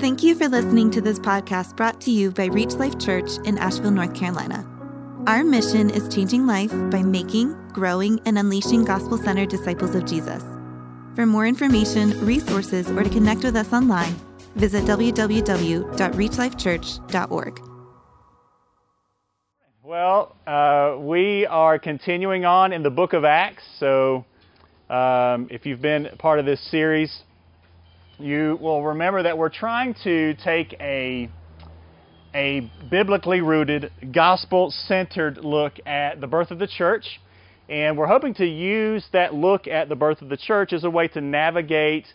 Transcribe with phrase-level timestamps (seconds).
[0.00, 3.58] Thank you for listening to this podcast brought to you by Reach Life Church in
[3.58, 4.66] Asheville, North Carolina.
[5.26, 10.42] Our mission is changing life by making, growing, and unleashing gospel centered disciples of Jesus.
[11.14, 14.14] For more information, resources, or to connect with us online,
[14.56, 17.60] visit www.reachlifechurch.org.
[19.82, 23.64] Well, uh, we are continuing on in the book of Acts.
[23.78, 24.24] So,
[24.88, 27.20] um, if you've been part of this series,
[28.20, 31.28] you will remember that we're trying to take a,
[32.34, 37.20] a biblically rooted, gospel centered look at the birth of the church.
[37.68, 40.90] And we're hoping to use that look at the birth of the church as a
[40.90, 42.06] way to navigate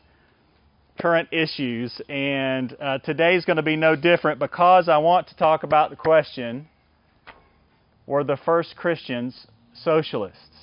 [0.99, 1.99] current issues.
[2.09, 5.89] And uh, today is going to be no different because I want to talk about
[5.89, 6.67] the question
[8.05, 10.54] were the first Christians socialists?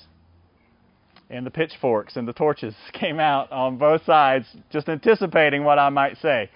[1.33, 5.89] And the pitchforks and the torches came out on both sides, just anticipating what I
[5.89, 6.51] might say.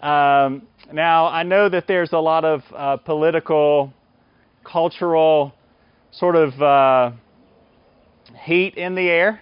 [0.00, 3.92] Um, now, I know that there's a lot of uh, political,
[4.64, 5.52] cultural
[6.12, 7.10] sort of uh,
[8.44, 9.40] heat in the air.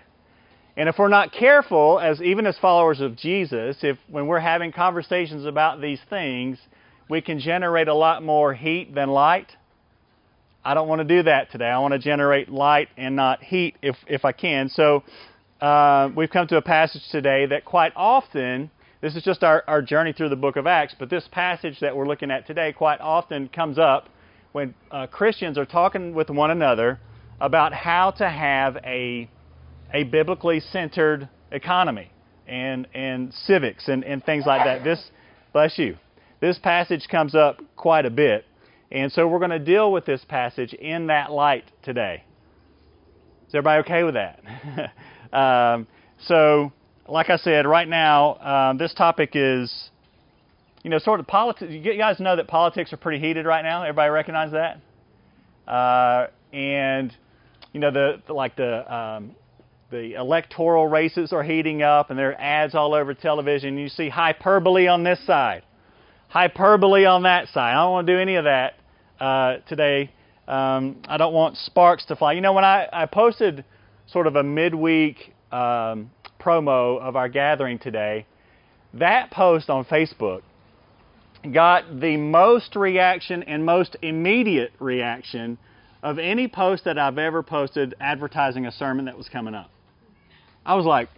[0.78, 4.72] And if we're not careful, as even as followers of Jesus, if when we're having
[4.72, 6.58] conversations about these things,
[7.08, 9.52] we can generate a lot more heat than light.
[10.66, 11.68] I don't want to do that today.
[11.68, 14.68] I want to generate light and not heat if, if I can.
[14.68, 15.04] So
[15.60, 19.80] uh, we've come to a passage today that quite often, this is just our, our
[19.80, 23.00] journey through the book of Acts, but this passage that we're looking at today quite
[23.00, 24.08] often comes up
[24.50, 26.98] when uh, Christians are talking with one another
[27.40, 29.30] about how to have a,
[29.94, 32.10] a biblically centered economy
[32.48, 34.82] and, and civics and, and things like that.
[34.82, 35.12] This,
[35.52, 35.96] bless you,
[36.40, 38.44] this passage comes up quite a bit.
[38.90, 42.22] And so we're going to deal with this passage in that light today.
[43.48, 44.92] Is everybody okay with that?
[45.32, 45.86] um,
[46.20, 46.72] so,
[47.08, 48.36] like I said, right now,
[48.70, 49.90] um, this topic is,
[50.82, 51.72] you know, sort of politics.
[51.72, 53.82] You guys know that politics are pretty heated right now.
[53.82, 54.80] Everybody recognize that?
[55.70, 57.14] Uh, and,
[57.72, 59.32] you know, the, the like the um,
[59.90, 63.78] the electoral races are heating up, and there are ads all over television.
[63.78, 65.64] You see hyperbole on this side
[66.28, 67.72] hyperbole on that side.
[67.72, 68.74] I don't want to do any of that
[69.20, 70.10] uh, today.
[70.48, 72.32] Um, I don't want sparks to fly.
[72.32, 73.64] You know, when I, I posted
[74.06, 76.10] sort of a midweek um,
[76.40, 78.26] promo of our gathering today,
[78.94, 80.42] that post on Facebook
[81.52, 85.58] got the most reaction and most immediate reaction
[86.02, 89.70] of any post that I've ever posted advertising a sermon that was coming up.
[90.64, 91.08] I was like,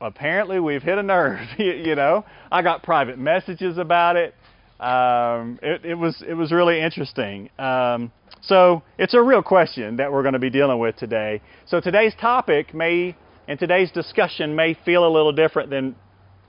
[0.00, 1.46] apparently we've hit a nerve.
[1.58, 4.34] you know, I got private messages about it.
[4.80, 7.50] Um, it, it, was it was really interesting.
[7.58, 8.10] Um,
[8.40, 11.42] so it's a real question that we're going to be dealing with today.
[11.66, 13.14] So today's topic may
[13.46, 15.96] and today's discussion may feel a little different than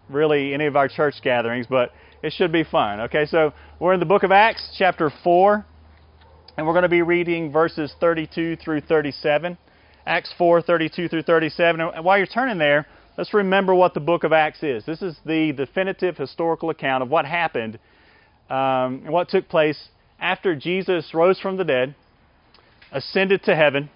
[0.09, 1.91] really any of our church gatherings, but
[2.23, 3.01] it should be fun.
[3.01, 5.65] Okay, so we're in the book of Acts, chapter four,
[6.55, 9.57] and we're going to be reading verses 32 through 37.
[10.05, 11.81] Acts 4, 32 through 37.
[11.81, 12.87] And while you're turning there,
[13.17, 14.85] let's remember what the book of Acts is.
[14.85, 17.77] This is the definitive historical account of what happened
[18.51, 19.87] um, and what took place
[20.19, 21.95] after Jesus rose from the dead,
[22.91, 23.89] ascended to heaven,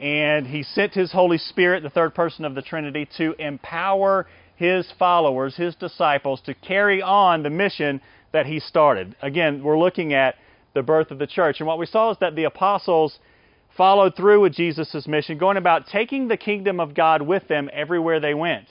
[0.00, 4.26] and he sent his Holy Spirit, the third person of the Trinity, to empower
[4.56, 8.00] his followers, his disciples, to carry on the mission
[8.32, 9.14] that he started.
[9.20, 10.36] Again, we're looking at
[10.72, 11.60] the birth of the church.
[11.60, 13.18] And what we saw is that the apostles
[13.76, 18.18] followed through with Jesus' mission, going about taking the kingdom of God with them everywhere
[18.18, 18.66] they went,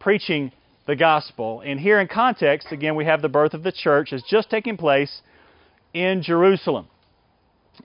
[0.00, 0.50] preaching
[0.90, 1.62] the gospel.
[1.64, 4.76] And here in context, again, we have the birth of the church is just taking
[4.76, 5.22] place
[5.94, 6.88] in Jerusalem.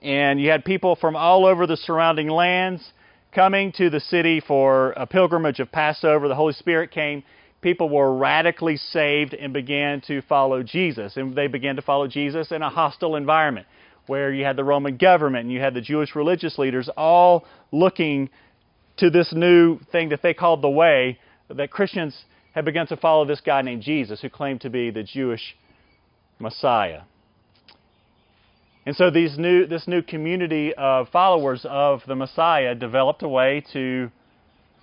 [0.02, 2.82] And you had people from all over the surrounding lands
[3.32, 6.26] coming to the city for a pilgrimage of Passover.
[6.26, 7.22] The Holy Spirit came.
[7.60, 11.16] People were radically saved and began to follow Jesus.
[11.16, 13.68] And they began to follow Jesus in a hostile environment
[14.08, 18.30] where you had the Roman government and you had the Jewish religious leaders all looking
[18.96, 22.24] to this new thing that they called the way that Christians
[22.56, 25.54] had begun to follow this guy named Jesus who claimed to be the Jewish
[26.38, 27.02] Messiah.
[28.86, 33.62] And so these new, this new community of followers of the Messiah developed a way
[33.74, 34.10] to,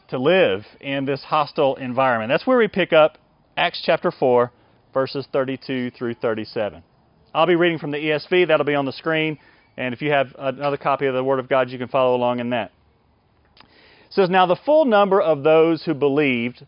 [0.10, 2.30] to live in this hostile environment.
[2.30, 3.18] That's where we pick up
[3.58, 4.52] Acts chapter 4,
[4.94, 6.84] verses 32 through 37.
[7.34, 9.40] I'll be reading from the ESV, that'll be on the screen.
[9.78, 12.40] And if you have another copy of the Word of God, you can follow along
[12.40, 12.72] in that.
[13.58, 16.68] It says, Now the full number of those who believed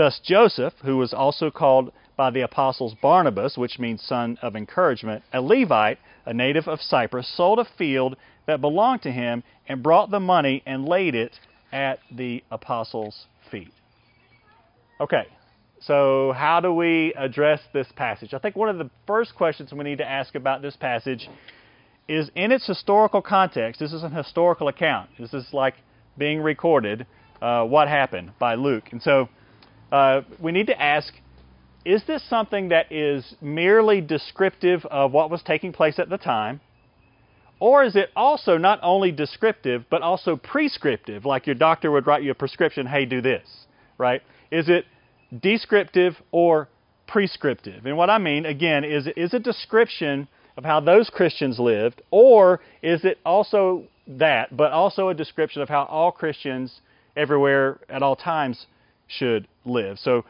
[0.00, 5.22] Thus Joseph, who was also called by the apostles Barnabas, which means son of encouragement,
[5.30, 8.16] a Levite, a native of Cyprus, sold a field
[8.46, 11.38] that belonged to him and brought the money and laid it
[11.70, 13.74] at the apostles' feet.
[15.02, 15.26] Okay,
[15.80, 18.32] so how do we address this passage?
[18.32, 21.28] I think one of the first questions we need to ask about this passage
[22.08, 23.80] is in its historical context.
[23.80, 25.10] This is an historical account.
[25.18, 25.74] This is like
[26.16, 27.06] being recorded
[27.42, 28.84] uh, what happened by Luke.
[28.92, 29.28] And so
[29.92, 31.12] uh, we need to ask
[31.84, 36.60] is this something that is merely descriptive of what was taking place at the time?
[37.58, 42.22] Or is it also not only descriptive, but also prescriptive, like your doctor would write
[42.22, 43.66] you a prescription, hey, do this,
[43.98, 44.22] right?
[44.50, 44.86] Is it
[45.40, 46.68] descriptive or
[47.06, 47.86] prescriptive?
[47.86, 52.60] And what I mean, again, is, is a description of how those Christians lived, or
[52.82, 56.80] is it also that, but also a description of how all Christians
[57.16, 58.66] everywhere at all times
[59.18, 59.98] should live?
[59.98, 60.24] So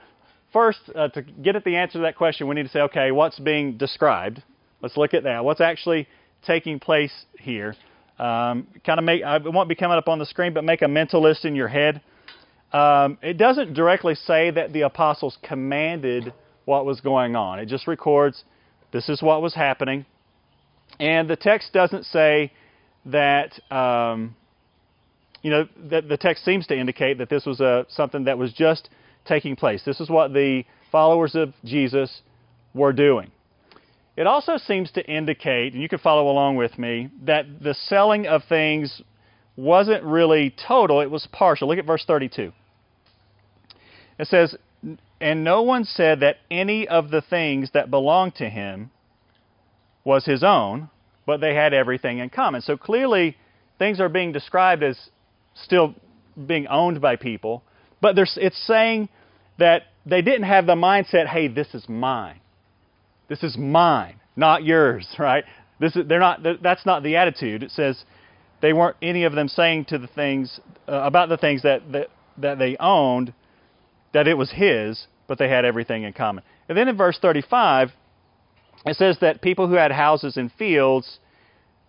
[0.52, 3.10] first, uh, to get at the answer to that question, we need to say, okay,
[3.12, 4.42] what's being described?
[4.82, 5.44] Let's look at that.
[5.44, 6.08] What's actually
[6.46, 7.74] taking place here?
[8.18, 10.88] Um, kind of make, I won't be coming up on the screen, but make a
[10.88, 12.02] mental list in your head.
[12.72, 16.32] Um, it doesn't directly say that the apostles commanded
[16.66, 17.58] what was going on.
[17.58, 18.44] It just records
[18.92, 20.04] this is what was happening.
[20.98, 22.52] And the text doesn't say
[23.06, 24.36] that, um,
[25.42, 28.52] you know, that the text seems to indicate that this was a, something that was
[28.52, 28.90] just
[29.24, 29.82] taking place.
[29.84, 32.22] This is what the followers of Jesus
[32.74, 33.30] were doing.
[34.16, 38.26] It also seems to indicate, and you can follow along with me, that the selling
[38.26, 39.02] of things
[39.56, 41.68] wasn't really total, it was partial.
[41.68, 42.52] Look at verse 32.
[44.18, 44.54] It says,
[45.20, 48.90] And no one said that any of the things that belonged to him
[50.04, 50.90] was his own,
[51.26, 52.60] but they had everything in common.
[52.60, 53.36] So clearly,
[53.78, 54.98] things are being described as
[55.54, 55.94] still
[56.46, 57.62] being owned by people,
[58.00, 59.08] but it's saying
[59.58, 62.40] that they didn't have the mindset, hey, this is mine.
[63.28, 65.44] This is mine, not yours, right?
[65.78, 67.62] This is, they're not, that's not the attitude.
[67.62, 68.02] It says
[68.60, 72.08] they weren't any of them saying to the things, uh, about the things that, that,
[72.38, 73.32] that they owned,
[74.12, 76.42] that it was his, but they had everything in common.
[76.68, 77.90] And then in verse 35,
[78.86, 81.18] it says that people who had houses and fields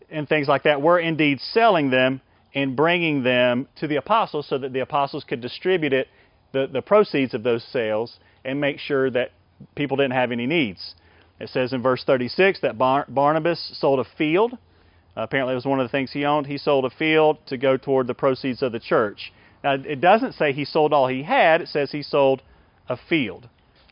[0.09, 2.21] and things like that were indeed selling them
[2.53, 6.07] and bringing them to the apostles so that the apostles could distribute it
[6.51, 9.31] the, the proceeds of those sales and make sure that
[9.75, 10.95] people didn't have any needs.
[11.39, 14.53] It says in verse 36 that Bar- Barnabas sold a field.
[14.53, 16.47] Uh, apparently, it was one of the things he owned.
[16.47, 19.31] He sold a field to go toward the proceeds of the church.
[19.63, 22.41] Now, it doesn't say he sold all he had, it says he sold
[22.89, 23.47] a field.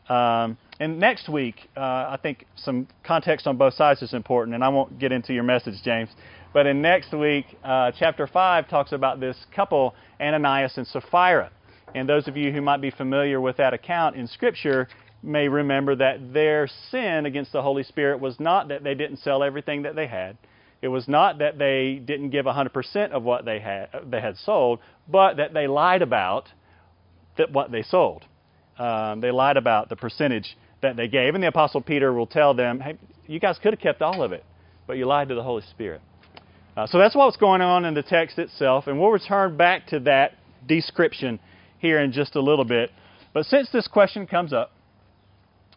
[0.08, 4.64] Um, and next week, uh, I think some context on both sides is important, and
[4.64, 6.10] I won't get into your message, James.
[6.52, 11.52] But in next week, uh, chapter 5 talks about this couple, Ananias and Sapphira.
[11.94, 14.88] And those of you who might be familiar with that account in Scripture
[15.22, 19.44] may remember that their sin against the Holy Spirit was not that they didn't sell
[19.44, 20.38] everything that they had.
[20.82, 24.80] It was not that they didn't give 100% of what they had, they had sold,
[25.08, 26.48] but that they lied about
[27.38, 28.26] that what they sold.
[28.78, 31.36] Um, they lied about the percentage that they gave.
[31.36, 32.98] And the Apostle Peter will tell them, hey,
[33.28, 34.46] you guys could have kept all of it,
[34.88, 36.02] but you lied to the Holy Spirit.
[36.80, 40.00] Uh, so that's what's going on in the text itself, and we'll return back to
[40.00, 41.38] that description
[41.78, 42.90] here in just a little bit.
[43.34, 44.72] But since this question comes up,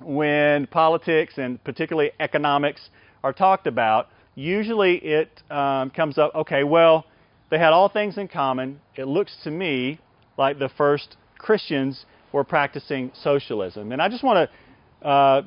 [0.01, 2.89] when politics and particularly economics
[3.25, 7.05] are talked about, usually it um, comes up okay, well,
[7.51, 8.81] they had all things in common.
[8.95, 9.99] It looks to me
[10.39, 13.91] like the first Christians were practicing socialism.
[13.91, 14.57] And I just want to,
[15.05, 15.43] uh,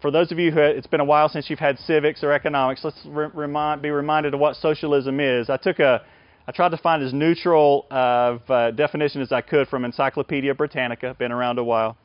[0.00, 2.82] for those of you who it's been a while since you've had civics or economics,
[2.84, 5.50] let's re- remind, be reminded of what socialism is.
[5.50, 6.02] I took a
[6.48, 11.14] I tried to find as neutral of uh, definition as I could from Encyclopedia Britannica,
[11.18, 11.98] been around a while.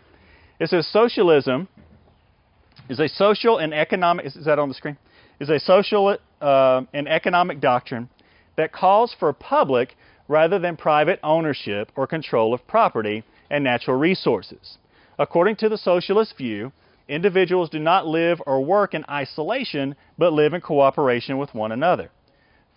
[0.60, 1.70] It says socialism
[2.90, 4.98] is a social and economic, is that on the screen?
[5.40, 8.10] Is a social uh, and economic doctrine
[8.58, 9.96] that calls for public
[10.28, 14.78] rather than private ownership or control of property and natural resources.
[15.24, 16.74] According to the socialist view,
[17.08, 22.10] individuals do not live or work in isolation, but live in cooperation with one another.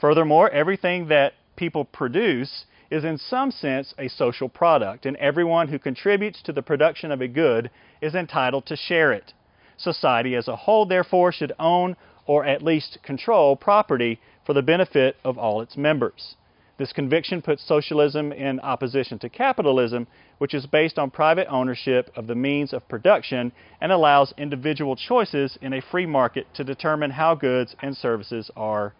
[0.01, 5.81] Furthermore, everything that people produce is in some sense a social product, and everyone who
[5.81, 7.69] contributes to the production of a good
[8.01, 9.33] is entitled to share it.
[9.77, 15.17] Society as a whole, therefore, should own or at least control property for the benefit
[15.25, 16.37] of all its members.
[16.79, 20.07] This conviction puts socialism in opposition to capitalism,
[20.39, 25.57] which is based on private ownership of the means of production and allows individual choices
[25.63, 28.93] in a free market to determine how goods and services are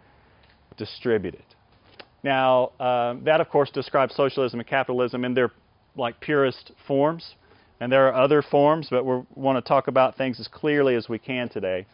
[0.75, 1.43] distributed.
[2.23, 5.51] Now, uh, that of course describes socialism and capitalism in their
[5.95, 7.35] like purest forms,
[7.79, 11.07] and there are other forms, but we want to talk about things as clearly as
[11.07, 11.85] we can today.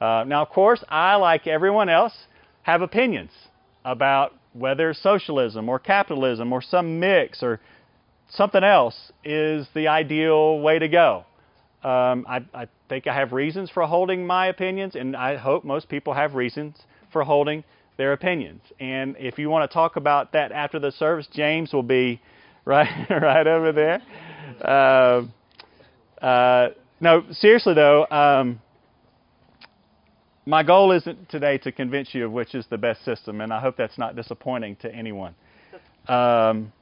[0.00, 2.14] Uh, now, of course, I, like everyone else,
[2.62, 3.30] have opinions
[3.84, 7.60] about whether socialism or capitalism or some mix or
[8.28, 11.24] something else is the ideal way to go.
[11.82, 15.88] Um, I, I, think I have reasons for holding my opinions, and I hope most
[15.88, 16.76] people have reasons
[17.12, 17.64] for holding
[17.96, 18.62] their opinions.
[18.80, 22.20] And if you want to talk about that after the service, James will be
[22.64, 24.02] right right over there.
[24.60, 25.22] Uh,
[26.24, 26.68] uh,
[27.00, 28.60] no, seriously though, um,
[30.46, 33.60] my goal isn't today to convince you of which is the best system, and I
[33.60, 35.34] hope that's not disappointing to anyone.
[36.08, 36.72] Um,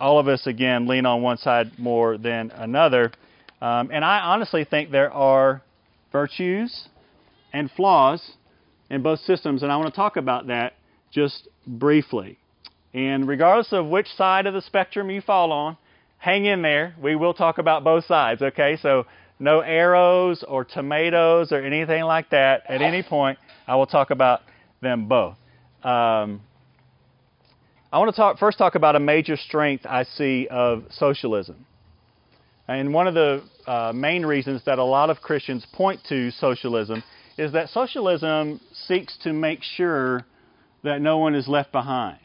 [0.00, 3.10] all of us, again, lean on one side more than another.
[3.60, 5.62] Um, and I honestly think there are
[6.12, 6.88] virtues
[7.52, 8.32] and flaws
[8.88, 10.74] in both systems, and I want to talk about that
[11.10, 12.38] just briefly.
[12.94, 15.76] And regardless of which side of the spectrum you fall on,
[16.18, 16.94] hang in there.
[17.02, 18.76] We will talk about both sides, okay?
[18.80, 19.06] So
[19.38, 23.38] no arrows or tomatoes or anything like that at any point.
[23.66, 24.40] I will talk about
[24.80, 25.36] them both.
[25.82, 26.40] Um,
[27.90, 31.66] I want to talk first talk about a major strength I see of socialism.
[32.66, 37.02] And one of the uh, main reasons that a lot of Christians point to socialism
[37.38, 40.26] is that socialism seeks to make sure
[40.82, 42.18] that no one is left behind.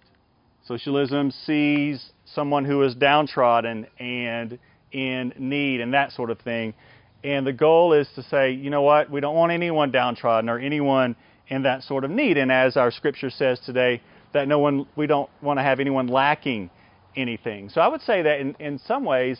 [0.68, 4.60] Socialism sees someone who is downtrodden and
[4.92, 6.74] in need and that sort of thing
[7.24, 10.60] and the goal is to say, you know what, we don't want anyone downtrodden or
[10.60, 11.16] anyone
[11.48, 12.38] in that sort of need.
[12.38, 14.02] And as our scripture says today,
[14.34, 16.70] that no one, we don't want to have anyone lacking
[17.16, 17.70] anything.
[17.70, 19.40] So I would say that in, in some ways,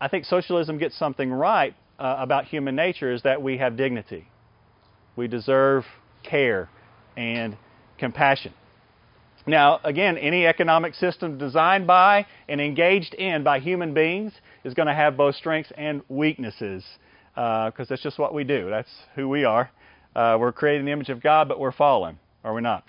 [0.00, 4.26] I think socialism gets something right uh, about human nature is that we have dignity.
[5.16, 5.84] We deserve
[6.22, 6.70] care
[7.16, 7.56] and
[7.98, 8.54] compassion.
[9.50, 14.86] Now, again, any economic system designed by and engaged in by human beings is going
[14.86, 16.84] to have both strengths and weaknesses
[17.34, 18.70] because uh, that's just what we do.
[18.70, 19.68] That's who we are.
[20.14, 22.84] Uh, we're created in the image of God, but we're fallen, are we not?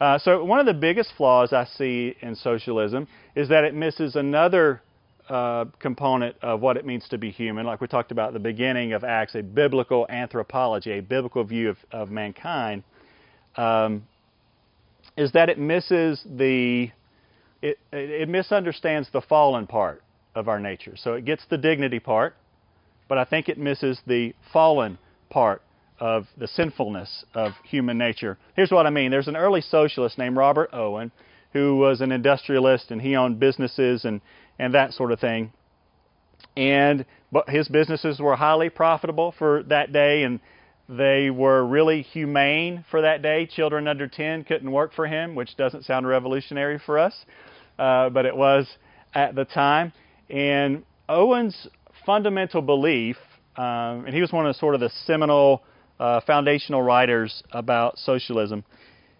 [0.00, 4.16] Uh, so, one of the biggest flaws I see in socialism is that it misses
[4.16, 4.80] another
[5.28, 8.40] uh, component of what it means to be human, like we talked about at the
[8.40, 12.82] beginning of Acts, a biblical anthropology, a biblical view of, of mankind.
[13.56, 14.04] Um,
[15.18, 16.90] is that it misses the
[17.60, 20.00] it, it misunderstands the fallen part
[20.36, 20.94] of our nature.
[20.96, 22.36] So it gets the dignity part,
[23.08, 24.96] but I think it misses the fallen
[25.28, 25.60] part
[25.98, 28.38] of the sinfulness of human nature.
[28.54, 29.10] Here's what I mean.
[29.10, 31.10] There's an early socialist named Robert Owen
[31.52, 34.20] who was an industrialist and he owned businesses and,
[34.60, 35.52] and that sort of thing.
[36.56, 40.38] And but his businesses were highly profitable for that day and
[40.88, 43.46] they were really humane for that day.
[43.46, 47.14] Children under 10 couldn't work for him, which doesn't sound revolutionary for us,
[47.78, 48.66] uh, but it was
[49.14, 49.92] at the time.
[50.30, 51.68] And Owen's
[52.06, 53.16] fundamental belief,
[53.56, 55.62] um, and he was one of the, sort of the seminal
[56.00, 58.64] uh, foundational writers about socialism,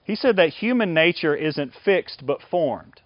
[0.05, 3.03] he said that human nature isn't fixed but formed.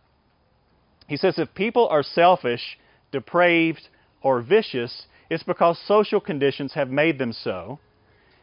[1.09, 2.79] He says if people are selfish,
[3.11, 3.89] depraved,
[4.23, 7.81] or vicious, it's because social conditions have made them so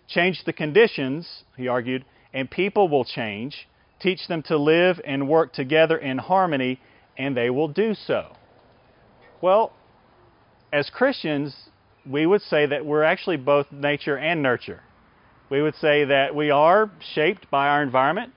[0.10, 3.68] Change the conditions, he argued, and people will change.
[4.00, 6.80] Teach them to live and work together in harmony,
[7.18, 8.36] and they will do so.
[9.42, 9.74] Well,
[10.74, 11.56] as Christians,
[12.06, 14.82] we would say that we're actually both nature and nurture.
[15.50, 18.34] We would say that we are shaped by our environment,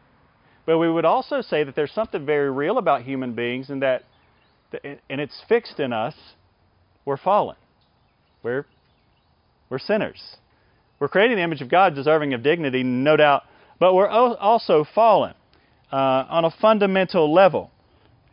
[0.67, 4.05] but we would also say that there's something very real about human beings and that
[4.83, 6.14] and it's fixed in us.
[7.05, 7.57] We're fallen.
[8.43, 8.64] We're
[9.69, 10.37] we're sinners.
[11.02, 13.42] We're created in the image of God, deserving of dignity, no doubt,
[13.80, 15.35] but we're also fallen
[15.92, 17.73] uh, on a fundamental level.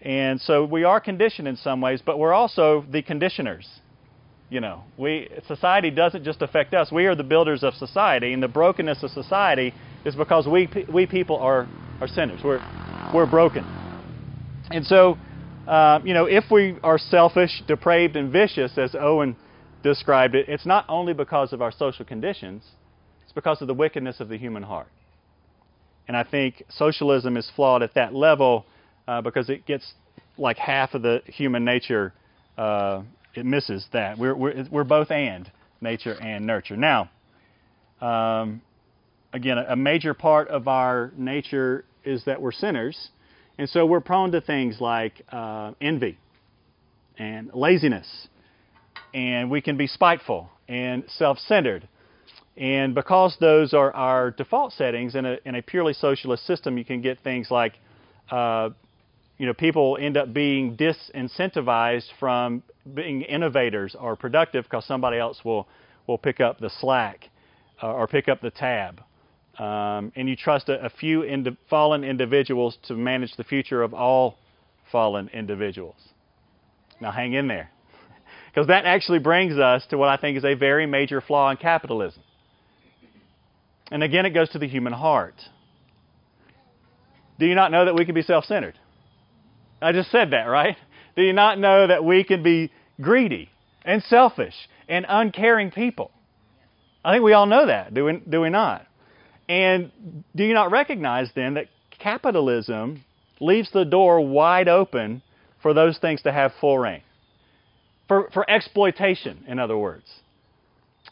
[0.04, 3.68] And so we are conditioned in some ways, but we're also the conditioners.
[4.52, 6.92] You know, we society doesn't just affect us.
[6.92, 9.74] We are the builders of society, and the brokenness of society
[10.06, 11.68] is because we we people are
[12.00, 12.42] are sinners.
[12.44, 12.62] We're
[13.12, 13.66] we're broken,
[14.70, 15.18] and so
[15.68, 19.36] uh, you know if we are selfish, depraved, and vicious, as Owen
[19.84, 22.64] described it, it's not only because of our social conditions,
[23.24, 24.88] it's because of the wickedness of the human heart.
[26.08, 28.66] And I think socialism is flawed at that level
[29.08, 29.94] uh, because it gets
[30.38, 32.14] like half of the human nature,
[32.58, 33.04] uh,
[33.36, 34.18] it misses that.
[34.18, 36.76] We're, we're, we're both and, nature and nurture.
[36.76, 37.10] Now,
[38.02, 38.62] um,
[39.34, 43.10] again, a major part of our nature is that we're sinners.
[43.58, 46.18] And so we're prone to things like uh, envy
[47.18, 48.29] and laziness,
[49.14, 51.88] and we can be spiteful and self centered.
[52.58, 56.84] And because those are our default settings in a, in a purely socialist system, you
[56.84, 57.74] can get things like,
[58.30, 58.70] uh,
[59.38, 62.62] you know, people end up being disincentivized from
[62.94, 65.68] being innovators or productive because somebody else will,
[66.06, 67.30] will pick up the slack
[67.82, 69.02] uh, or pick up the tab.
[69.58, 71.26] Um, and you trust a, a few
[71.70, 74.38] fallen individuals to manage the future of all
[74.92, 75.98] fallen individuals.
[77.00, 77.72] Now, hang in there.
[78.50, 81.58] Because that actually brings us to what I think is a very major flaw in
[81.58, 82.24] capitalism.
[83.92, 85.36] And again, it goes to the human heart.
[87.40, 88.78] Do you not know that we can be self centered?
[89.82, 90.76] I just said that, right?
[91.16, 93.50] Do you not know that we can be greedy
[93.84, 94.54] and selfish
[94.88, 96.12] and uncaring people?
[97.04, 98.86] I think we all know that, do we, do we not?
[99.48, 99.92] And
[100.36, 103.04] do you not recognize then that capitalism
[103.40, 105.22] leaves the door wide open
[105.62, 107.02] for those things to have full reign?
[108.10, 110.12] For, for exploitation, in other words.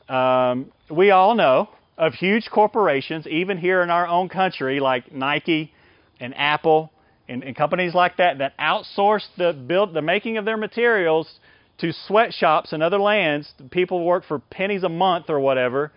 [0.09, 5.71] Um, we all know of huge corporations, even here in our own country, like Nike
[6.19, 6.91] and Apple
[7.29, 11.39] and, and companies like that, that outsource the build, the making of their materials
[11.79, 13.53] to sweatshops in other lands.
[13.71, 15.91] People work for pennies a month or whatever.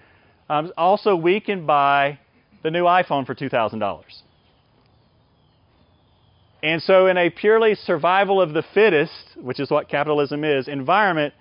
[0.48, 2.18] Um, also, we can buy
[2.62, 4.02] the new iPhone for $2,000.
[6.62, 11.32] And so, in a purely survival of the fittest, which is what capitalism is, environment,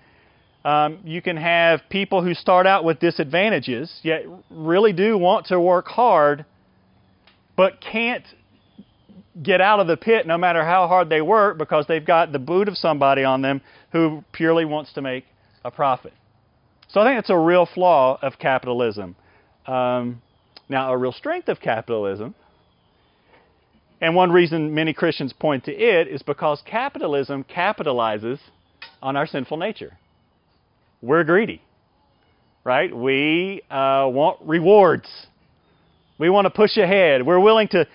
[0.64, 5.60] um, you can have people who start out with disadvantages, yet really do want to
[5.60, 6.44] work hard,
[7.56, 8.24] but can't
[9.42, 12.38] get out of the pit no matter how hard they work because they've got the
[12.38, 13.60] boot of somebody on them
[13.92, 15.24] who purely wants to make
[15.64, 16.12] a profit.
[16.88, 19.16] So I think it's a real flaw of capitalism.
[19.66, 20.20] Um,
[20.68, 22.34] now, a real strength of capitalism,
[24.00, 28.38] and one reason many Christians point to it, is because capitalism capitalizes
[29.02, 29.96] on our sinful nature
[31.02, 31.62] we're greedy,
[32.64, 32.94] right?
[32.94, 35.08] We uh, want rewards.
[36.18, 37.24] We want to push ahead.
[37.24, 37.86] We're willing to,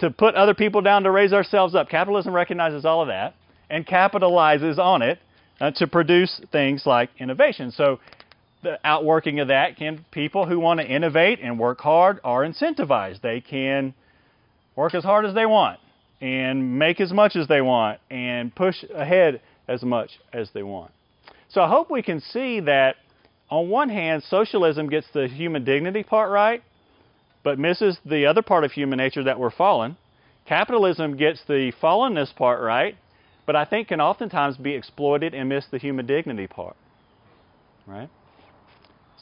[0.00, 1.88] to put other people down to raise ourselves up.
[1.88, 3.34] Capitalism recognizes all of that
[3.70, 5.18] and capitalizes on it
[5.60, 7.70] uh, to produce things like innovation.
[7.70, 8.00] So,
[8.62, 13.20] the outworking of that can people who want to innovate and work hard are incentivized.
[13.20, 13.94] They can
[14.76, 15.80] work as hard as they want
[16.20, 20.92] and make as much as they want and push ahead as much as they want.
[21.48, 22.96] So I hope we can see that
[23.50, 26.62] on one hand, socialism gets the human dignity part right,
[27.44, 29.96] but misses the other part of human nature that we're fallen.
[30.46, 32.96] Capitalism gets the fallenness part right,
[33.46, 36.76] but I think can oftentimes be exploited and miss the human dignity part.
[37.86, 38.10] Right?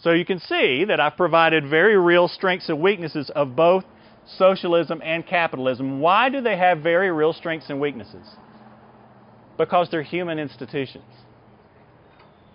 [0.01, 3.85] So you can see that I've provided very real strengths and weaknesses of both
[4.27, 6.01] socialism and capitalism.
[6.01, 8.27] Why do they have very real strengths and weaknesses?
[9.59, 11.05] Because they're human institutions.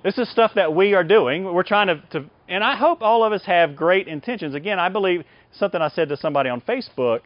[0.04, 1.44] This is stuff that we are doing.
[1.44, 4.56] We're trying to, to, and I hope all of us have great intentions.
[4.56, 7.22] Again, I believe something I said to somebody on Facebook.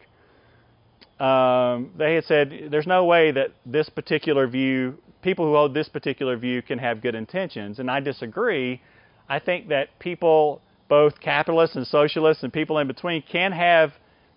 [1.20, 5.88] Um, they had said, "There's no way that this particular view, people who hold this
[5.88, 8.80] particular view, can have good intentions," and I disagree.
[9.28, 13.92] I think that people, both capitalists and socialists and people in between, can have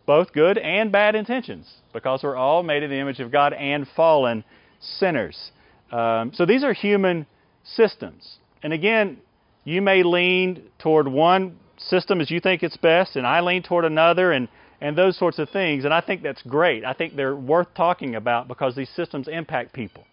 [0.08, 3.88] both good and bad intentions because we're all made in the image of God and
[3.96, 4.44] fallen
[4.80, 5.52] sinners.
[5.92, 7.28] Um, so these are human
[7.64, 8.38] systems.
[8.64, 9.18] And again,
[9.66, 13.86] you may lean toward one system as you think it's best, and I lean toward
[13.86, 14.48] another, and,
[14.82, 15.86] and those sorts of things.
[15.86, 16.86] And I think that's great.
[16.86, 20.06] I think they're worth talking about because these systems impact people,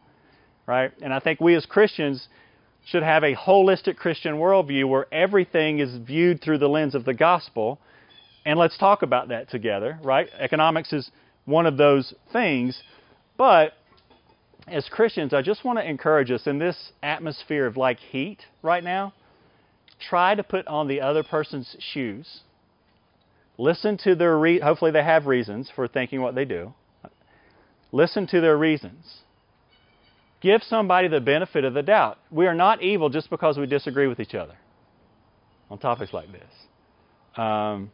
[0.66, 0.92] right?
[1.02, 2.28] And I think we as Christians
[2.86, 7.14] should have a holistic Christian worldview where everything is viewed through the lens of the
[7.14, 7.78] gospel.
[8.44, 10.28] And let's talk about that together, right?
[10.38, 11.10] Economics is
[11.46, 12.82] one of those things,
[13.36, 13.74] but
[14.66, 18.82] as Christians, I just want to encourage us in this atmosphere of like heat right
[18.82, 19.12] now,
[20.08, 22.40] try to put on the other person's shoes.
[23.58, 26.74] Listen to their re- hopefully they have reasons for thinking what they do.
[27.92, 29.20] Listen to their reasons.
[30.40, 32.18] Give somebody the benefit of the doubt.
[32.30, 34.56] We are not evil just because we disagree with each other
[35.70, 36.42] on topics like this.
[37.36, 37.90] Um,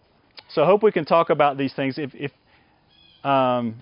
[0.55, 1.99] so I hope we can talk about these things.
[1.99, 2.33] If, if
[3.25, 3.77] um,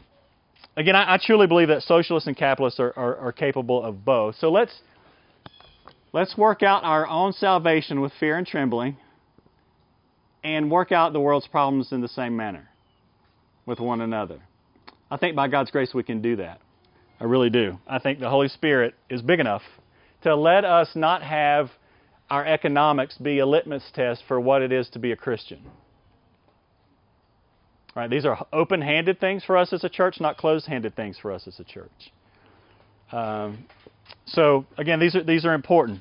[0.78, 4.36] Again, I, I truly believe that socialists and capitalists are, are, are capable of both.
[4.36, 4.72] So let's
[6.12, 8.96] let's work out our own salvation with fear and trembling
[10.44, 12.68] and work out the world's problems in the same manner
[13.66, 14.38] with one another.
[15.10, 16.60] I think by God's grace we can do that.
[17.18, 17.78] I really do.
[17.88, 19.62] I think the Holy Spirit is big enough
[20.22, 21.70] to let us not have
[22.30, 25.58] our economics be a litmus test for what it is to be a Christian.
[27.98, 28.08] Right?
[28.08, 31.32] These are open handed things for us as a church, not closed handed things for
[31.32, 32.12] us as a church.
[33.10, 33.66] Um,
[34.24, 36.00] so, again, these are, these are important,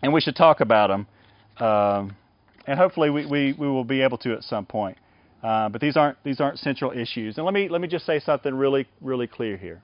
[0.00, 1.08] and we should talk about them.
[1.58, 2.16] Um,
[2.68, 4.96] and hopefully, we, we, we will be able to at some point.
[5.42, 7.36] Uh, but these aren't, these aren't central issues.
[7.36, 9.82] And let me, let me just say something really, really clear here.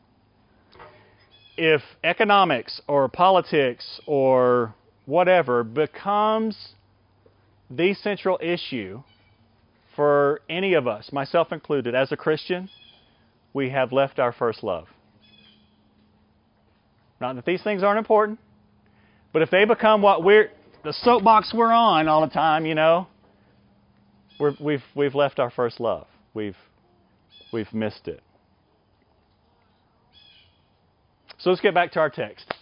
[1.57, 4.73] If economics or politics or
[5.05, 6.75] whatever becomes
[7.69, 9.03] the central issue
[9.97, 12.69] for any of us, myself included, as a Christian,
[13.53, 14.87] we have left our first love.
[17.21, 18.39] Not that these things aren't important,
[19.33, 20.51] but if they become what we're,
[20.83, 23.07] the soapbox we're on all the time, you know,
[24.39, 26.07] we have we've, we've left our first love.
[26.35, 26.57] We've,
[27.53, 28.21] we've missed it.
[31.39, 32.53] So let's get back to our text.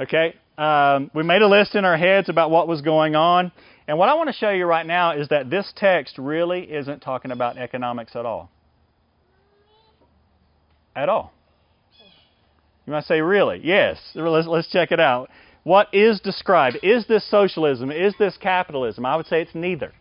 [0.00, 0.34] Okay?
[0.56, 3.52] Um, we made a list in our heads about what was going on.
[3.88, 7.00] And what I want to show you right now is that this text really isn't
[7.00, 8.50] talking about economics at all.
[10.94, 11.32] At all.
[12.86, 13.60] You might say, really?
[13.62, 13.98] Yes.
[14.14, 15.30] Let's, let's check it out.
[15.64, 16.78] What is described?
[16.82, 17.90] Is this socialism?
[17.90, 19.06] Is this capitalism?
[19.06, 19.92] I would say it's neither.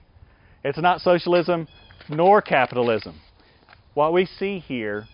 [0.64, 1.68] It's not socialism
[2.10, 3.20] nor capitalism.
[3.94, 5.08] What we see here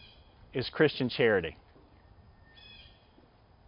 [0.53, 1.57] is Christian charity.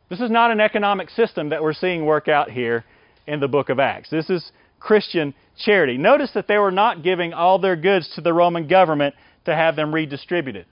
[0.09, 2.85] This is not an economic system that we're seeing work out here
[3.27, 4.09] in the book of Acts.
[4.09, 5.97] This is Christian charity.
[5.97, 9.15] Notice that they were not giving all their goods to the Roman government
[9.45, 10.65] to have them redistributed.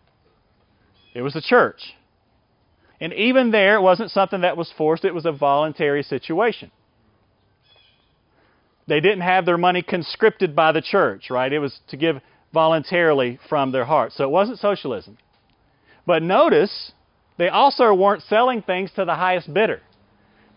[1.13, 1.93] It was the church.
[2.99, 6.71] And even there, it wasn't something that was forced, it was a voluntary situation.
[8.87, 11.51] They didn't have their money conscripted by the church, right?
[11.51, 12.21] It was to give
[12.53, 14.13] voluntarily from their heart.
[14.13, 15.17] So it wasn't socialism.
[16.05, 16.93] But notice,
[17.37, 19.81] they also weren't selling things to the highest bidder,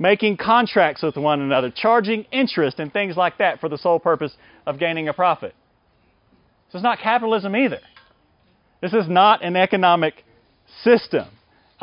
[0.00, 4.32] making contracts with one another, charging interest and things like that for the sole purpose
[4.66, 5.54] of gaining a profit.
[6.70, 7.80] So it's not capitalism either.
[8.80, 10.24] This is not an economic
[10.82, 11.28] system.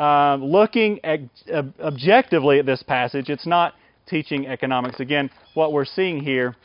[0.00, 1.20] Um, looking at,
[1.52, 3.74] uh, objectively at this passage, it's not
[4.08, 4.98] teaching economics.
[4.98, 6.56] Again, what we're seeing here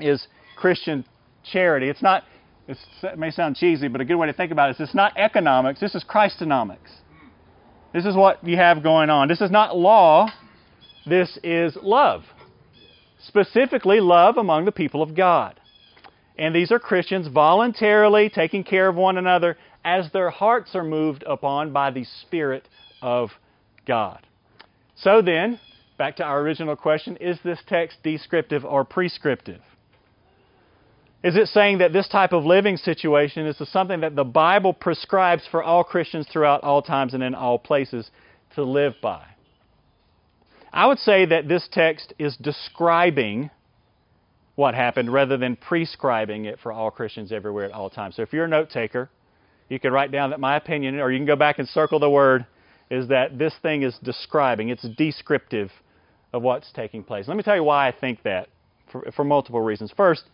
[0.00, 1.04] is Christian
[1.52, 1.88] charity.
[1.88, 2.24] It's not,
[2.66, 4.94] it's, it may sound cheesy, but a good way to think about it is it's
[4.94, 6.78] not economics, this is Christonomics.
[7.92, 9.28] This is what you have going on.
[9.28, 10.28] This is not law,
[11.06, 12.22] this is love.
[13.26, 15.58] Specifically, love among the people of God.
[16.36, 21.24] And these are Christians voluntarily taking care of one another as their hearts are moved
[21.26, 22.68] upon by the Spirit
[23.02, 23.30] of
[23.86, 24.26] God.
[24.96, 25.60] So then,
[25.98, 29.60] back to our original question is this text descriptive or prescriptive?
[31.22, 35.42] Is it saying that this type of living situation is something that the Bible prescribes
[35.50, 38.10] for all Christians throughout all times and in all places
[38.56, 39.24] to live by?
[40.74, 43.50] I would say that this text is describing
[44.56, 48.16] what happened rather than prescribing it for all Christians everywhere at all times.
[48.16, 49.08] So if you're a note taker,
[49.68, 52.10] you can write down that my opinion, or you can go back and circle the
[52.10, 52.44] word,
[52.90, 55.70] is that this thing is describing, it's descriptive
[56.32, 57.28] of what's taking place.
[57.28, 58.48] Let me tell you why I think that
[58.90, 59.92] for, for multiple reasons.
[59.96, 60.24] First,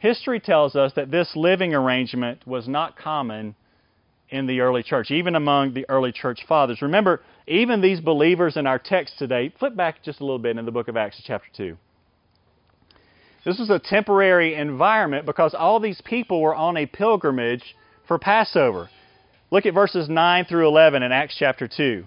[0.00, 3.54] history tells us that this living arrangement was not common
[4.30, 6.82] in the early church, even among the early church fathers.
[6.82, 10.66] Remember, even these believers in our text today, flip back just a little bit in
[10.66, 11.76] the book of Acts, chapter 2.
[13.44, 18.90] This was a temporary environment because all these people were on a pilgrimage for Passover.
[19.50, 22.04] Look at verses 9 through 11 in Acts chapter 2.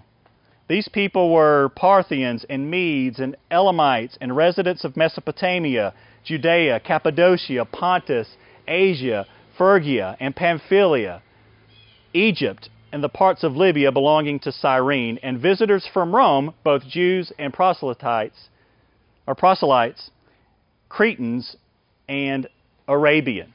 [0.68, 5.92] These people were Parthians and Medes and Elamites and residents of Mesopotamia,
[6.24, 8.28] Judea, Cappadocia, Pontus,
[8.68, 9.26] Asia,
[9.58, 11.22] Phrygia, and Pamphylia,
[12.14, 17.32] Egypt, and the parts of Libya belonging to Cyrene, and visitors from Rome, both Jews
[17.38, 18.48] and proselytes,
[19.26, 20.10] or proselytes,
[20.88, 21.56] Cretans,
[22.08, 22.48] and
[22.86, 23.54] Arabian.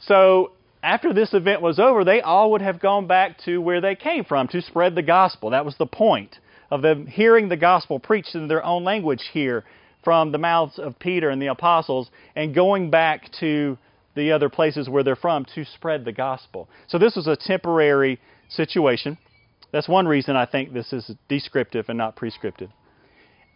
[0.00, 0.52] So
[0.82, 4.24] after this event was over, they all would have gone back to where they came
[4.24, 5.50] from to spread the gospel.
[5.50, 6.38] That was the point
[6.70, 9.64] of them hearing the gospel preached in their own language here
[10.04, 13.76] from the mouths of Peter and the apostles and going back to
[14.18, 16.68] the other places where they're from to spread the gospel.
[16.88, 19.16] So this was a temporary situation.
[19.72, 22.70] That's one reason I think this is descriptive and not prescriptive.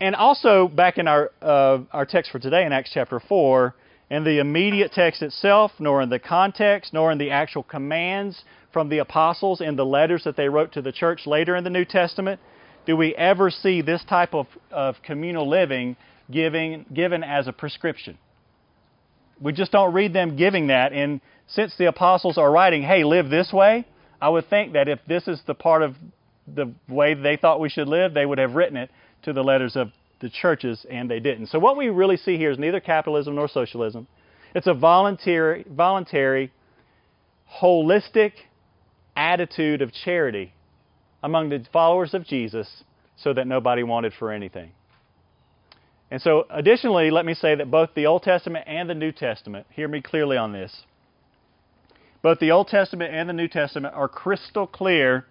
[0.00, 3.74] And also, back in our, uh, our text for today in Acts chapter 4,
[4.10, 8.88] in the immediate text itself, nor in the context, nor in the actual commands from
[8.88, 11.84] the apostles in the letters that they wrote to the church later in the New
[11.84, 12.40] Testament,
[12.84, 15.96] do we ever see this type of, of communal living
[16.30, 18.18] giving, given as a prescription.
[19.40, 20.92] We just don't read them giving that.
[20.92, 23.86] And since the apostles are writing, hey, live this way,
[24.20, 25.96] I would think that if this is the part of
[26.46, 28.90] the way they thought we should live, they would have written it
[29.22, 29.90] to the letters of
[30.20, 31.48] the churches, and they didn't.
[31.48, 34.06] So what we really see here is neither capitalism nor socialism.
[34.54, 36.52] It's a voluntary, voluntary,
[37.60, 38.32] holistic
[39.16, 40.52] attitude of charity
[41.22, 42.84] among the followers of Jesus
[43.16, 44.72] so that nobody wanted for anything.
[46.12, 49.66] And so, additionally, let me say that both the Old Testament and the New Testament,
[49.70, 50.82] hear me clearly on this,
[52.20, 55.24] both the Old Testament and the New Testament are crystal clear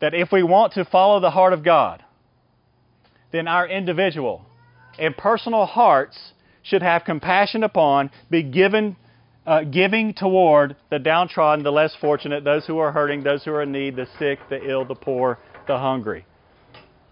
[0.00, 2.02] that if we want to follow the heart of God,
[3.30, 4.46] then our individual
[4.98, 6.32] and personal hearts
[6.64, 8.96] should have compassion upon, be given,
[9.46, 13.62] uh, giving toward the downtrodden, the less fortunate, those who are hurting, those who are
[13.62, 16.26] in need, the sick, the ill, the poor, the hungry.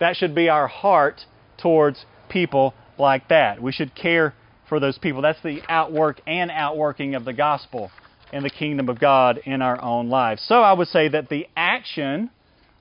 [0.00, 1.26] That should be our heart
[1.62, 3.62] towards people like that.
[3.62, 4.34] We should care
[4.68, 5.22] for those people.
[5.22, 7.90] That's the outwork and outworking of the gospel
[8.32, 10.42] in the kingdom of God in our own lives.
[10.46, 12.30] So I would say that the action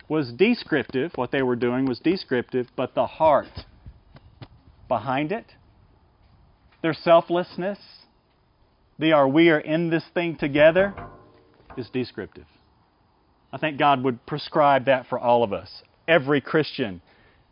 [0.07, 3.47] was descriptive, what they were doing was descriptive, but the heart
[4.87, 5.45] behind it,
[6.81, 7.79] their selflessness,
[8.97, 10.93] they are we are in this thing together,
[11.77, 12.45] is descriptive.
[13.53, 15.69] I think God would prescribe that for all of us.
[16.07, 17.01] Every Christian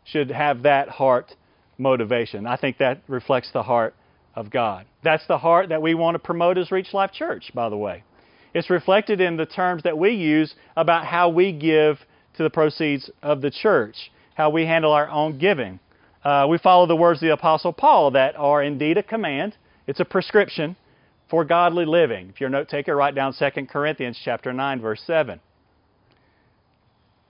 [0.04, 1.34] should have that heart
[1.78, 2.46] motivation.
[2.46, 3.94] I think that reflects the heart
[4.34, 4.86] of God.
[5.02, 8.04] That's the heart that we want to promote as Reach Life Church, by the way.
[8.54, 11.98] It's reflected in the terms that we use about how we give
[12.36, 15.78] to the proceeds of the church, how we handle our own giving.
[16.24, 19.56] Uh, we follow the words of the Apostle Paul that are indeed a command.
[19.86, 20.76] It's a prescription
[21.30, 22.28] for godly living.
[22.28, 25.40] If you're a note taker, write down 2 Corinthians chapter 9, verse 7.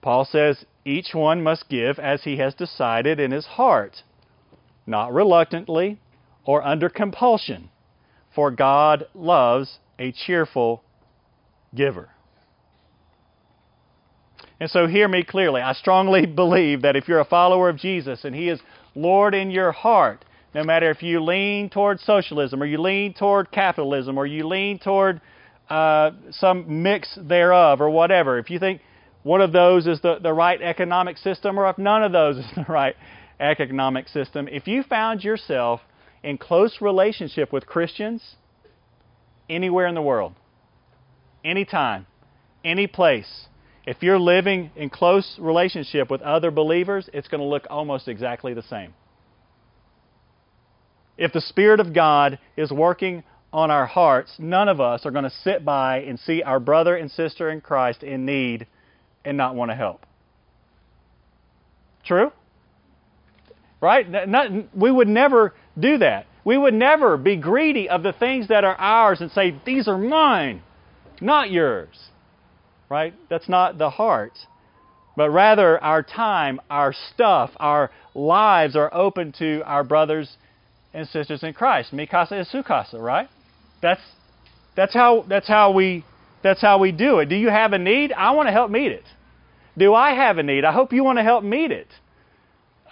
[0.01, 4.03] Paul says, Each one must give as he has decided in his heart,
[4.87, 5.99] not reluctantly
[6.43, 7.69] or under compulsion,
[8.33, 10.83] for God loves a cheerful
[11.75, 12.09] giver.
[14.59, 15.61] And so, hear me clearly.
[15.61, 18.59] I strongly believe that if you're a follower of Jesus and He is
[18.95, 23.51] Lord in your heart, no matter if you lean toward socialism or you lean toward
[23.51, 25.21] capitalism or you lean toward
[25.69, 28.81] uh, some mix thereof or whatever, if you think
[29.23, 32.45] one of those is the, the right economic system or if none of those is
[32.55, 32.95] the right
[33.39, 35.81] economic system, if you found yourself
[36.23, 38.35] in close relationship with Christians
[39.49, 40.33] anywhere in the world,
[41.43, 42.05] anytime,
[42.63, 43.47] any place,
[43.85, 48.53] if you're living in close relationship with other believers, it's going to look almost exactly
[48.53, 48.93] the same.
[51.17, 55.23] If the Spirit of God is working on our hearts, none of us are going
[55.23, 58.67] to sit by and see our brother and sister in Christ in need
[59.23, 60.05] and not want to help.
[62.05, 62.31] True?
[63.79, 64.27] Right?
[64.27, 66.27] Not, we would never do that.
[66.43, 69.97] We would never be greedy of the things that are ours and say, These are
[69.97, 70.61] mine,
[71.19, 72.09] not yours.
[72.89, 73.13] Right?
[73.29, 74.33] That's not the heart.
[75.15, 80.37] But rather, our time, our stuff, our lives are open to our brothers
[80.93, 81.93] and sisters in Christ.
[81.93, 83.29] Mi casa sukasa, right?
[83.81, 84.01] That's,
[84.75, 86.05] that's, how, that's how we
[86.43, 87.27] that's how we do it.
[87.27, 88.11] Do you have a need?
[88.13, 89.05] I want to help meet it.
[89.77, 90.65] Do I have a need?
[90.65, 91.87] I hope you want to help meet it.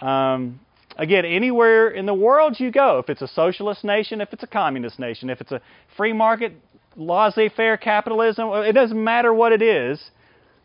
[0.00, 0.60] Um,
[0.96, 4.46] again, anywhere in the world you go, if it's a socialist nation, if it's a
[4.46, 5.60] communist nation, if it's a
[5.96, 6.52] free market,
[6.96, 10.10] laissez faire capitalism, it doesn't matter what it is.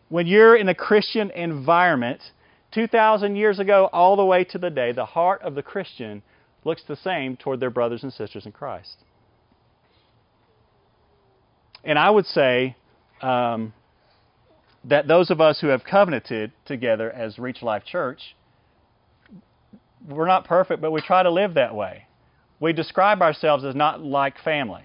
[0.09, 2.21] When you're in a Christian environment,
[2.73, 6.21] 2,000 years ago, all the way to the day, the heart of the Christian
[6.63, 8.97] looks the same toward their brothers and sisters in Christ.
[11.85, 12.75] And I would say
[13.21, 13.73] um,
[14.83, 18.35] that those of us who have covenanted together as Reach Life Church,
[20.07, 22.07] we're not perfect, but we try to live that way.
[22.59, 24.83] We describe ourselves as not like family.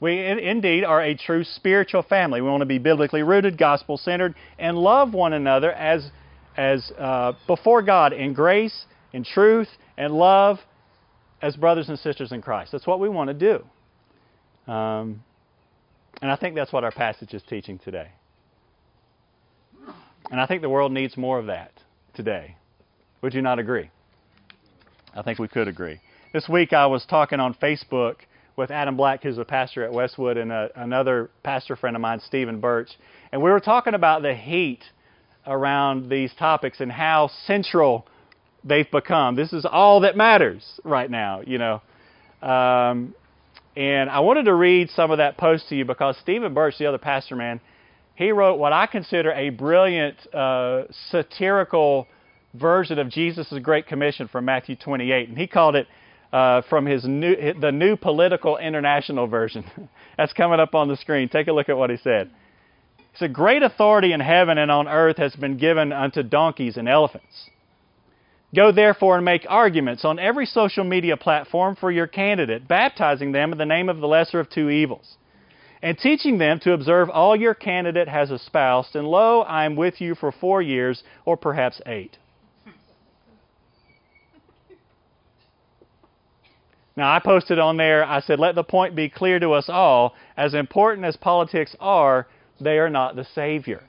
[0.00, 2.40] We indeed are a true spiritual family.
[2.40, 6.10] We want to be biblically rooted, gospel centered, and love one another as,
[6.56, 10.58] as uh, before God in grace, in truth, and love
[11.42, 12.70] as brothers and sisters in Christ.
[12.70, 13.34] That's what we want to
[14.66, 14.72] do.
[14.72, 15.24] Um,
[16.20, 18.08] and I think that's what our passage is teaching today.
[20.30, 21.72] And I think the world needs more of that
[22.14, 22.56] today.
[23.22, 23.90] Would you not agree?
[25.14, 26.00] I think we could agree.
[26.32, 28.16] This week I was talking on Facebook
[28.56, 32.20] with Adam Black, who's a pastor at Westwood, and a, another pastor friend of mine,
[32.20, 32.90] Stephen Birch.
[33.32, 34.84] And we were talking about the heat
[35.46, 38.06] around these topics and how central
[38.64, 39.36] they've become.
[39.36, 41.80] This is all that matters right now, you know.
[42.42, 43.14] Um,
[43.78, 46.86] and I wanted to read some of that post to you because Stephen Birch, the
[46.86, 47.60] other pastor man,
[48.16, 52.08] he wrote what I consider a brilliant uh, satirical
[52.54, 55.86] version of Jesus' Great Commission from Matthew 28, and he called it
[56.32, 59.64] uh, from his new, the New Political International version.
[60.16, 61.28] That's coming up on the screen.
[61.28, 62.32] Take a look at what he said.
[62.96, 66.88] He said, Great authority in heaven and on earth has been given unto donkeys and
[66.88, 67.48] elephants.
[68.54, 73.52] Go therefore and make arguments on every social media platform for your candidate, baptizing them
[73.52, 75.18] in the name of the lesser of two evils
[75.82, 80.00] and teaching them to observe all your candidate has espoused, and lo, I am with
[80.00, 82.18] you for four years, or perhaps eight.
[86.96, 90.16] Now, I posted on there, I said, let the point be clear to us all
[90.36, 92.26] as important as politics are,
[92.60, 93.84] they are not the Savior.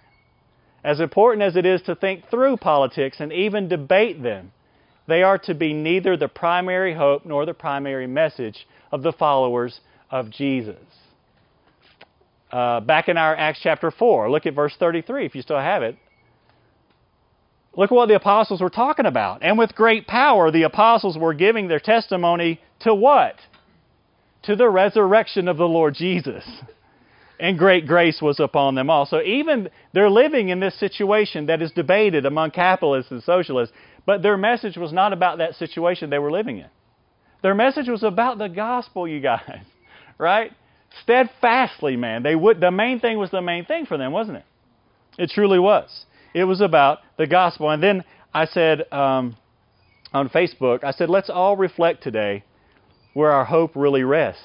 [0.84, 4.52] As important as it is to think through politics and even debate them,
[5.08, 9.82] they are to be neither the primary hope nor the primary message of the followers
[10.12, 10.78] of Jesus.
[12.52, 15.84] Uh, back in our Acts chapter 4, look at verse 33 if you still have
[15.84, 15.98] it.
[17.76, 19.44] Look at what the apostles were talking about.
[19.44, 23.36] And with great power, the apostles were giving their testimony to what?
[24.44, 26.44] To the resurrection of the Lord Jesus.
[27.40, 29.06] And great grace was upon them all.
[29.06, 33.74] So even they're living in this situation that is debated among capitalists and socialists,
[34.06, 36.68] but their message was not about that situation they were living in.
[37.42, 39.62] Their message was about the gospel, you guys.
[40.18, 40.52] Right?
[41.04, 42.24] Steadfastly, man.
[42.24, 44.44] They would the main thing was the main thing for them, wasn't it?
[45.18, 46.06] It truly was.
[46.34, 47.70] It was about the gospel.
[47.70, 49.38] And then I said um,
[50.14, 52.44] on Facebook, I said, let's all reflect today
[53.14, 54.44] where our hope really rests.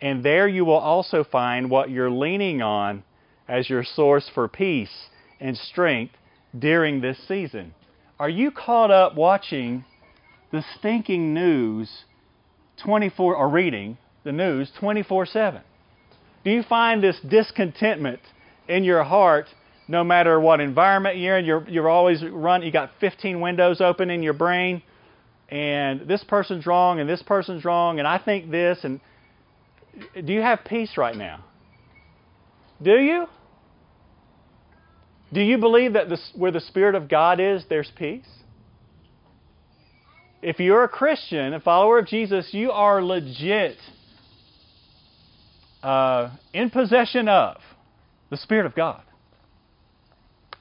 [0.00, 3.02] And there you will also find what you're leaning on
[3.48, 5.08] as your source for peace
[5.40, 6.14] and strength
[6.56, 7.74] during this season.
[8.18, 9.84] Are you caught up watching
[10.50, 12.04] the stinking news
[12.82, 15.62] 24 or reading the news 24/7?
[16.44, 18.20] Do you find this discontentment
[18.68, 19.48] in your heart
[19.88, 24.10] no matter what environment you're in, you're, you're always run, you got 15 windows open
[24.10, 24.82] in your brain,
[25.48, 29.00] and this person's wrong, and this person's wrong, and I think this, and
[30.24, 31.44] do you have peace right now?
[32.82, 33.26] Do you?
[35.32, 38.26] Do you believe that this, where the Spirit of God is, there's peace?
[40.40, 43.76] If you're a Christian, a follower of Jesus, you are legit
[45.82, 47.56] uh, in possession of
[48.30, 49.02] the Spirit of God.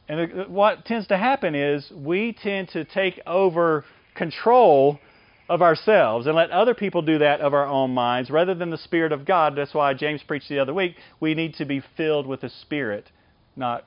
[0.10, 5.00] And what tends to happen is we tend to take over control
[5.50, 8.78] of ourselves and let other people do that of our own minds rather than the
[8.78, 9.56] Spirit of God.
[9.56, 10.96] That's why James preached the other week.
[11.20, 13.10] We need to be filled with the Spirit,
[13.56, 13.86] not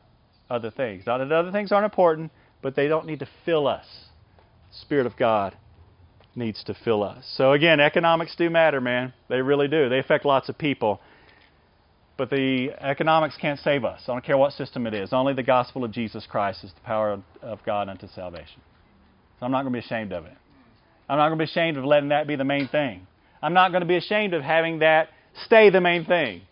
[0.48, 1.04] other things.
[1.06, 3.86] Not that other things aren't important, but they don't need to fill us.
[4.70, 5.56] The Spirit of God
[6.34, 7.30] needs to fill us.
[7.36, 9.12] So again, economics do matter, man.
[9.28, 9.88] They really do.
[9.88, 11.00] They affect lots of people.
[12.16, 14.02] But the economics can't save us.
[14.06, 15.12] I don't care what system it is.
[15.12, 18.60] Only the gospel of Jesus Christ is the power of God unto salvation.
[19.38, 20.34] So I'm not going to be ashamed of it.
[21.10, 23.04] I'm not going to be ashamed of letting that be the main thing.
[23.42, 25.08] I'm not going to be ashamed of having that
[25.44, 26.42] stay the main thing,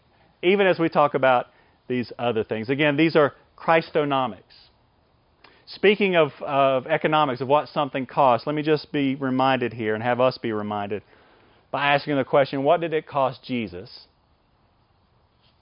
[0.42, 1.46] even as we talk about
[1.86, 2.68] these other things.
[2.68, 4.42] Again, these are Christonomics.
[5.66, 10.02] Speaking of, of economics, of what something costs, let me just be reminded here and
[10.02, 11.02] have us be reminded
[11.70, 14.06] by asking the question what did it cost Jesus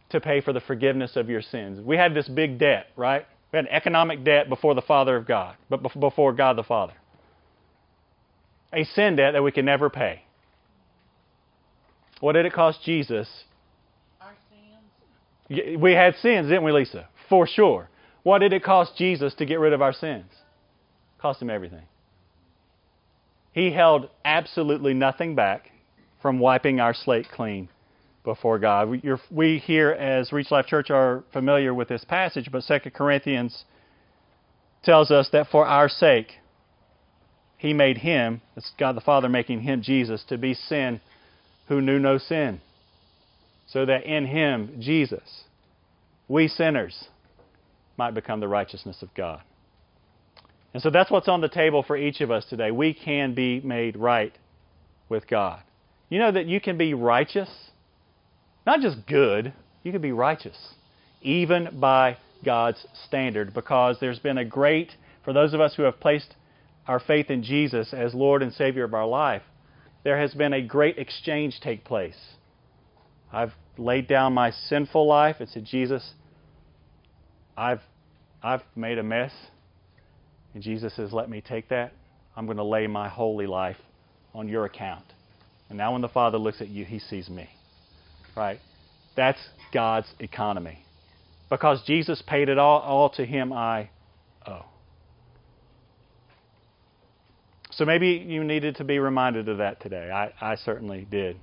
[0.09, 1.85] to pay for the forgiveness of your sins.
[1.85, 3.27] We had this big debt, right?
[3.53, 6.95] We had an economic debt before the Father of God, but before God the Father.
[8.73, 10.23] A sin debt that we can never pay.
[12.21, 13.29] What did it cost Jesus?
[14.21, 15.81] Our sins.
[15.81, 17.09] We had sins, didn't we, Lisa?
[17.29, 17.89] For sure.
[18.23, 20.31] What did it cost Jesus to get rid of our sins?
[20.31, 21.85] It cost him everything.
[23.53, 25.71] He held absolutely nothing back
[26.21, 27.69] from wiping our slate clean
[28.25, 28.89] before God.
[28.89, 33.65] We, we, here as Reach Life Church are familiar with this passage, but 2 Corinthians
[34.83, 36.33] tells us that for our sake,
[37.59, 41.01] He made Him, it's God the Father making Him, Jesus, to be sin
[41.69, 42.61] who knew no sin,
[43.67, 45.45] so that in Him, Jesus,
[46.29, 47.09] we sinners
[47.97, 49.41] might become the righteousness of God.
[50.75, 52.71] And so that's what's on the table for each of us today.
[52.71, 54.33] We can be made right
[55.09, 55.63] with God.
[56.11, 57.49] You know that you can be righteous
[58.67, 59.53] not just good,
[59.85, 60.75] you can be righteous,
[61.23, 64.93] even by God's standard, because there's been a great,
[65.25, 66.35] for those of us who have placed
[66.87, 69.43] our faith in Jesus as Lord and Savior of our life,
[70.05, 72.17] there has been a great exchange take place.
[73.33, 76.13] I've laid down my sinful life and said, Jesus,
[77.57, 77.81] I've,
[78.43, 79.33] I've made a mess.
[80.55, 81.93] And Jesus says, Let me take that.
[82.37, 83.77] I'm going to lay my holy life
[84.35, 85.05] on your account.
[85.69, 87.51] And now when the Father looks at you, he sees me
[88.37, 88.61] right?
[89.17, 89.39] That's
[89.73, 90.85] God's economy.
[91.51, 93.91] Because Jesus paid it all, all to Him I
[97.77, 100.11] So maybe you needed to be reminded of that today.
[100.11, 101.39] I, I certainly did.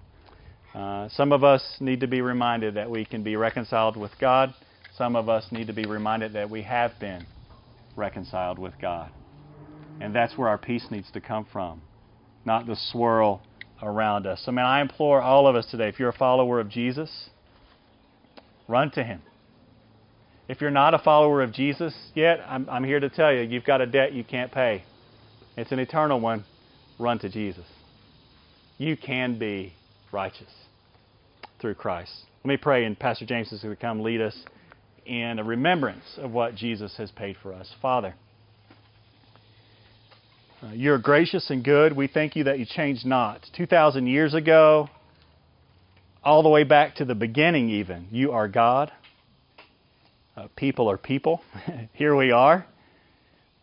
[0.74, 4.54] Uh, some of us need to be reminded that we can be reconciled with God.
[4.98, 7.26] Some of us need to be reminded that we have been
[7.96, 9.12] reconciled with God.
[10.02, 11.82] And that's where our peace needs to come from,
[12.46, 13.42] not the swirl
[13.82, 14.42] around us.
[14.44, 17.30] So, man, I implore all of us today, if you're a follower of Jesus,
[18.68, 19.22] Run to Him.
[20.48, 23.66] If you're not a follower of Jesus yet, I'm, I'm here to tell you, you've
[23.66, 24.84] got a debt you can't pay.
[25.56, 26.46] It's an eternal one.
[26.98, 27.66] Run to Jesus.
[28.78, 29.74] You can be
[30.12, 30.52] righteous
[31.62, 32.12] through Christ.
[32.44, 34.36] Let me pray, and Pastor James is going to come lead us
[35.06, 37.72] in a remembrance of what Jesus has paid for us.
[37.82, 38.16] Father,
[40.64, 41.96] uh, you're gracious and good.
[41.96, 43.46] We thank you that you changed not.
[43.56, 44.90] 2,000 years ago,
[46.24, 48.92] all the way back to the beginning, even, you are God.
[50.36, 51.42] Uh, people are people.
[51.94, 52.66] Here we are.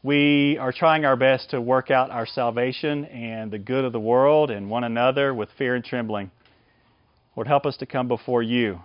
[0.02, 4.00] We are trying our best to work out our salvation and the good of the
[4.00, 6.30] world and one another with fear and trembling.
[7.36, 8.80] Lord, help us to come before you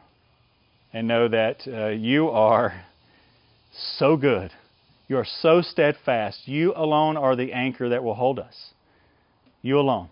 [0.92, 2.84] and know that uh, you are
[3.98, 4.52] so good.
[5.08, 6.50] You are so steadfast.
[6.50, 8.72] You alone are the anchor that will hold us.
[9.62, 10.10] You alone.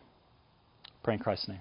[1.04, 1.60] Pray in Christ's name.